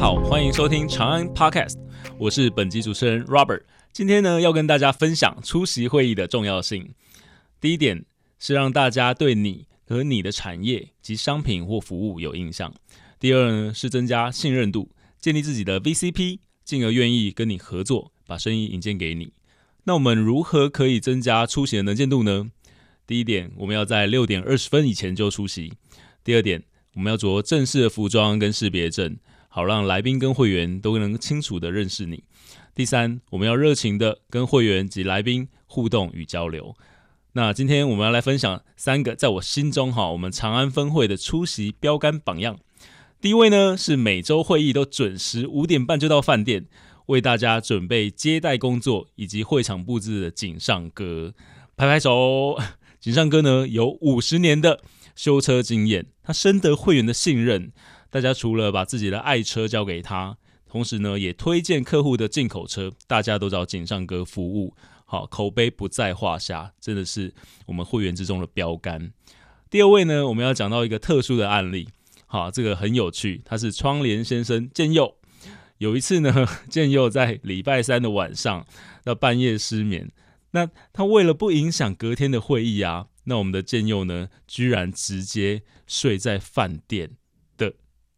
[0.00, 1.74] 好欢迎收听长安 Podcast，
[2.18, 3.60] 我是本集主持人 Robert。
[3.92, 6.94] 今天呢，要跟大家分享出席会议的重要性。
[7.60, 8.06] 第一点
[8.38, 12.70] 是让大家对你和你的产业及商品或服务有印象；
[13.18, 14.90] 第二呢是增加信任度，
[15.20, 19.34] 建立自己的 VCP，进而愿意跟你合作，把生意引荐给你。
[19.84, 22.50] 那我们如何可以增加出席的能见度呢？
[23.06, 25.74] 第一点，我们要在六点二十分以前就出席；
[26.24, 26.62] 第二点，
[26.94, 29.18] 我们要着正式的服装跟识别证。
[29.52, 32.22] 好让来宾跟会员都能清楚的认识你。
[32.72, 36.76] 第三，我们要热情的跟会员及来宾互动与交流。
[37.32, 42.60] 那今天我们要来分享三个在我心中哈，我们长安分会的出席标杆榜样。
[43.20, 46.66] 第一位呢是每周会议都准时五点半就到饭店，
[47.06, 51.34] 为大家准备接待工作以及会场布置的井上哥，
[51.76, 52.56] 拍拍手。
[53.00, 54.80] 井上哥呢有五十年的
[55.16, 57.72] 修车经验，他深得会员的信任。
[58.10, 60.36] 大家除了把自己的爱车交给他，
[60.68, 67.32] 同时呢，也推荐客户的进口车，大家都找锦上哥服务，好，口碑不在话下，真的是
[67.66, 69.12] 我们会员之中的标杆。
[69.70, 71.88] 第二位呢，我们要讲到一个特殊的案例，
[72.26, 75.16] 好，这个很有趣，他是窗帘先生建佑。
[75.78, 78.66] 有一次呢， 建佑在礼拜三的晚上
[79.04, 80.10] 到半夜失眠，
[80.50, 87.12] 那他为了不影响隔天的会议啊，那我们的建佑呢，居然直接睡在饭店。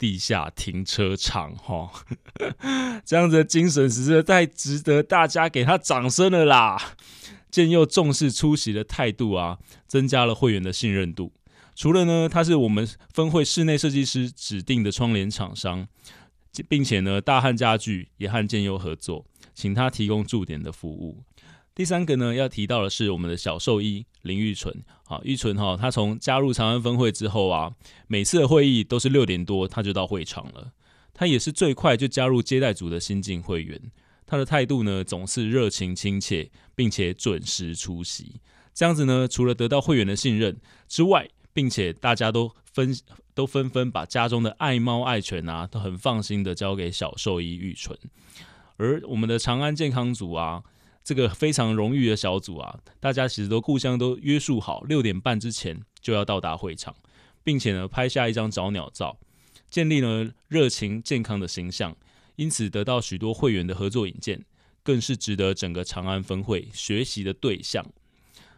[0.00, 1.90] 地下停车场，哈，
[3.04, 6.94] 这样子的精神实在太值得大家给他掌声了啦！
[7.50, 11.34] 建佑重视出席的态度啊，增加了会员的信任度。
[11.76, 15.86] 除了呢，他是我们分会室内设计师指定的窗帘厂商，
[16.66, 21.22] 并且呢，大汉家具也和建佑合作，请他提供驻点的服务。
[21.72, 24.84] 第三个呢，要提到的是我们的小兽医林玉纯。
[25.04, 27.72] 好，玉纯哈，他从加入长安分会之后啊，
[28.06, 30.72] 每次的会议都是六点多他就到会场了。
[31.14, 33.80] 他也是最快就加入接待组的新进会员。
[34.26, 38.40] 他的态度呢，总是热情亲切，并且准时出席。
[38.74, 42.94] 这样子呢，除了得到会员的信任之外，并且大家都分
[43.32, 47.96] 都纷纷把家中的爱猫爱犬啊，都很放心的交给小兽医玉纯。
[48.76, 50.62] 而我们的长安健康组啊。
[51.10, 56.94] 这个非常荣誉的小组啊，大家其实都互相都约束好，六点半之前就要到达会场，
[57.42, 59.18] 并且呢拍下一张找鸟照，
[59.68, 61.96] 建立了热情健康的形象，
[62.36, 64.44] 因此得到许多会员的合作引荐，
[64.84, 67.84] 更是值得整个长安分会学习的对象。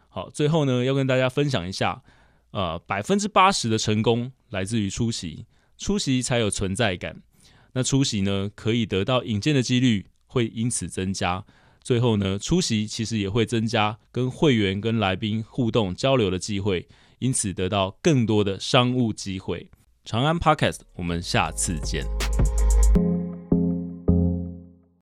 [0.09, 2.03] 好，最后呢要跟大家分享一下，
[2.51, 5.47] 呃，百分之八十的成功来自于出席，
[5.79, 7.19] 出席才有存在感，
[7.71, 11.43] 那出席呢可以得到引荐的几率会因此增加。
[11.83, 16.87] 最后呢，出席其实也会增加跟会员、跟来宾互动交流的机会，
[17.19, 19.69] 因此得到更多的商务机会。
[20.05, 22.22] 长安 Podcast，我们下次见。